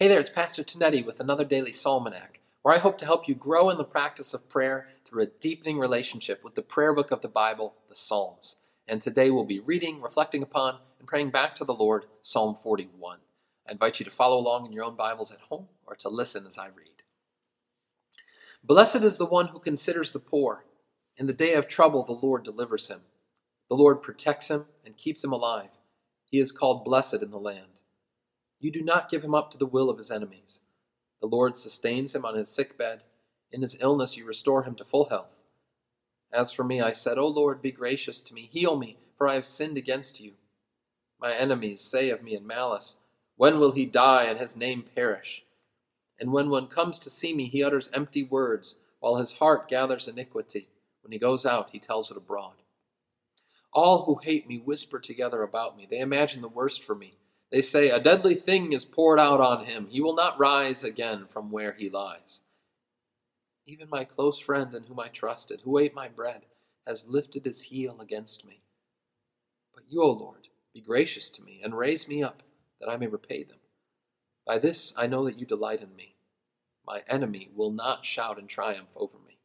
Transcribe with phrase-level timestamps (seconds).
[0.00, 3.34] Hey there, it's Pastor Tanetti with another daily Psalmanac, where I hope to help you
[3.34, 7.20] grow in the practice of prayer through a deepening relationship with the prayer book of
[7.20, 8.56] the Bible, the Psalms.
[8.88, 13.18] And today we'll be reading, reflecting upon, and praying back to the Lord, Psalm 41.
[13.68, 16.46] I invite you to follow along in your own Bibles at home or to listen
[16.46, 17.02] as I read.
[18.64, 20.64] Blessed is the one who considers the poor.
[21.18, 23.02] In the day of trouble, the Lord delivers him.
[23.68, 25.72] The Lord protects him and keeps him alive.
[26.24, 27.79] He is called blessed in the land.
[28.60, 30.60] You do not give him up to the will of his enemies.
[31.20, 33.02] The Lord sustains him on his sick bed.
[33.50, 35.36] In his illness, you restore him to full health.
[36.32, 39.34] As for me, I said, O Lord, be gracious to me, heal me, for I
[39.34, 40.34] have sinned against you.
[41.20, 42.96] My enemies say of me in malice,
[43.36, 45.44] When will he die and his name perish?
[46.18, 50.06] And when one comes to see me, he utters empty words, while his heart gathers
[50.06, 50.68] iniquity.
[51.02, 52.54] When he goes out, he tells it abroad.
[53.72, 55.86] All who hate me whisper together about me.
[55.90, 57.14] They imagine the worst for me.
[57.50, 59.88] They say, A deadly thing is poured out on him.
[59.90, 62.42] He will not rise again from where he lies.
[63.66, 66.46] Even my close friend in whom I trusted, who ate my bread,
[66.86, 68.62] has lifted his heel against me.
[69.74, 72.42] But you, O Lord, be gracious to me, and raise me up,
[72.80, 73.58] that I may repay them.
[74.46, 76.16] By this I know that you delight in me.
[76.86, 79.38] My enemy will not shout in triumph over me.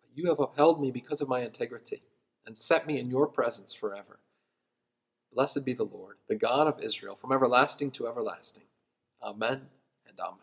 [0.00, 2.02] But you have upheld me because of my integrity,
[2.44, 4.20] and set me in your presence forever.
[5.32, 8.64] Blessed be the Lord, the God of Israel, from everlasting to everlasting.
[9.22, 9.68] Amen
[10.08, 10.40] and amen.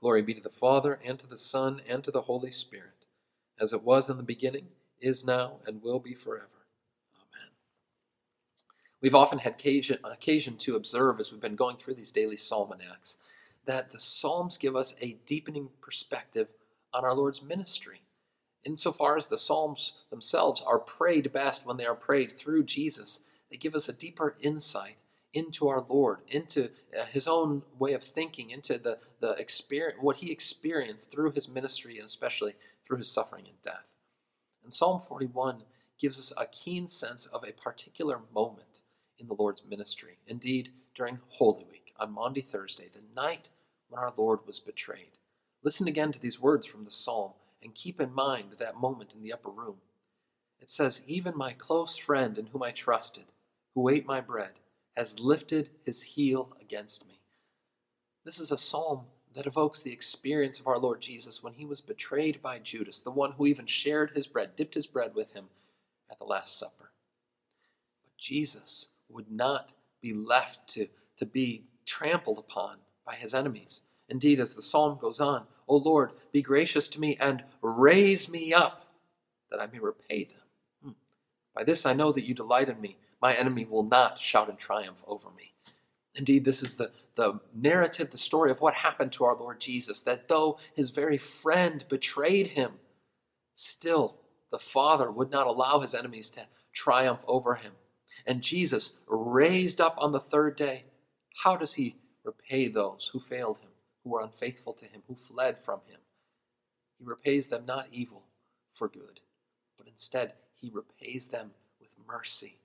[0.00, 3.06] Glory be to the Father, and to the Son, and to the Holy Spirit,
[3.60, 4.66] as it was in the beginning,
[5.00, 6.66] is now, and will be forever.
[7.14, 7.50] Amen.
[9.00, 13.18] We've often had occasion, occasion to observe as we've been going through these daily psalmanacs
[13.64, 16.48] that the Psalms give us a deepening perspective
[16.92, 18.02] on our Lord's ministry
[18.64, 23.58] insofar as the Psalms themselves are prayed best when they are prayed through Jesus they
[23.58, 24.96] give us a deeper insight
[25.34, 30.16] into our Lord, into uh, his own way of thinking, into the, the experience, what
[30.16, 32.54] he experienced through his ministry and especially
[32.86, 33.84] through his suffering and death.
[34.64, 35.64] And Psalm 41
[36.00, 38.80] gives us a keen sense of a particular moment
[39.18, 40.18] in the Lord's ministry.
[40.26, 43.50] Indeed, during Holy Week, on Maundy Thursday, the night
[43.88, 45.18] when our Lord was betrayed.
[45.62, 49.22] Listen again to these words from the psalm and keep in mind that moment in
[49.22, 49.76] the upper room.
[50.60, 53.24] It says, Even my close friend in whom I trusted,
[53.74, 54.52] who ate my bread,
[54.96, 57.20] has lifted his heel against me.
[58.24, 61.80] This is a psalm that evokes the experience of our Lord Jesus when he was
[61.80, 65.46] betrayed by Judas, the one who even shared his bread, dipped his bread with him
[66.10, 66.92] at the Last Supper.
[68.04, 73.82] But Jesus would not be left to, to be trampled upon by his enemies.
[74.08, 78.52] Indeed, as the psalm goes on, O Lord, be gracious to me and raise me
[78.52, 78.86] up
[79.50, 80.42] that I may repay them.
[80.84, 80.90] Hmm.
[81.54, 84.56] By this I know that you delight in me my enemy will not shout in
[84.56, 85.54] triumph over me.
[86.16, 90.02] Indeed, this is the, the narrative, the story of what happened to our Lord Jesus,
[90.02, 92.72] that though his very friend betrayed him,
[93.54, 94.18] still
[94.50, 97.72] the Father would not allow his enemies to triumph over him.
[98.26, 100.84] And Jesus, raised up on the third day,
[101.44, 103.70] how does he repay those who failed him,
[104.02, 106.00] who were unfaithful to him, who fled from him?
[106.98, 108.24] He repays them not evil
[108.70, 109.20] for good,
[109.78, 112.58] but instead he repays them with mercy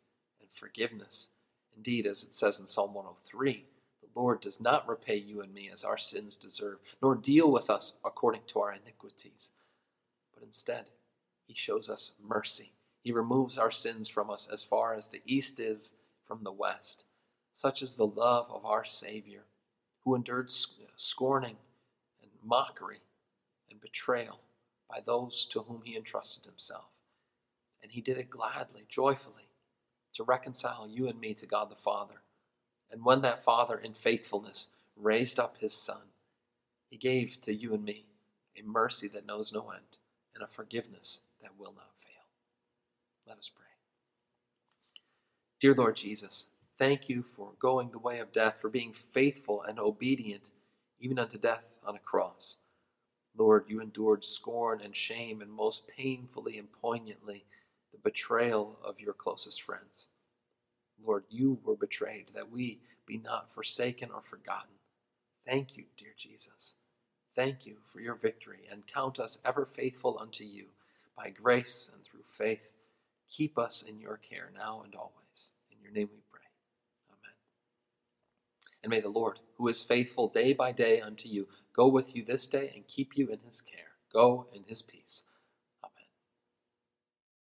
[0.48, 1.32] and forgiveness.
[1.76, 3.66] Indeed, as it says in Psalm 103,
[4.02, 7.70] the Lord does not repay you and me as our sins deserve, nor deal with
[7.70, 9.52] us according to our iniquities.
[10.34, 10.90] But instead,
[11.46, 12.72] he shows us mercy.
[13.04, 15.94] He removes our sins from us as far as the east is
[16.26, 17.06] from the west.
[17.54, 19.44] Such is the love of our Savior,
[20.04, 21.58] who endured scorning
[22.22, 23.02] and mockery
[23.70, 24.42] and betrayal
[24.90, 26.90] by those to whom he entrusted himself.
[27.82, 29.47] And he did it gladly, joyfully,
[30.18, 32.22] to reconcile you and me to God the Father.
[32.92, 36.02] And when that Father, in faithfulness, raised up his Son,
[36.90, 38.08] he gave to you and me
[38.58, 39.98] a mercy that knows no end
[40.34, 42.26] and a forgiveness that will not fail.
[43.28, 43.66] Let us pray.
[45.60, 46.48] Dear Lord Jesus,
[46.78, 50.52] thank you for going the way of death, for being faithful and obedient
[51.00, 52.58] even unto death on a cross.
[53.38, 57.46] Lord, you endured scorn and shame, and most painfully and poignantly,
[57.92, 60.10] the betrayal of your closest friends.
[61.04, 64.76] Lord, you were betrayed that we be not forsaken or forgotten.
[65.46, 66.76] Thank you, dear Jesus.
[67.36, 70.66] Thank you for your victory, and count us ever faithful unto you.
[71.16, 72.74] By grace and through faith,
[73.30, 75.52] keep us in your care now and always.
[75.72, 76.42] In your name we pray.
[77.10, 77.36] Amen.
[78.84, 82.26] And may the Lord, who is faithful day by day unto you, go with you
[82.26, 83.92] this day and keep you in his care.
[84.12, 85.24] Go in his peace.